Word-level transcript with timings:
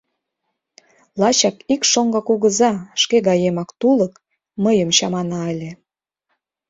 Лачак 1.19 1.57
ик 1.73 1.81
шоҥго 1.91 2.21
кугыза, 2.27 2.71
шке 3.01 3.17
гаемак 3.27 3.69
тулык, 3.79 4.13
мыйым 4.63 4.89
чамана 4.97 5.41
ыле. 5.53 5.71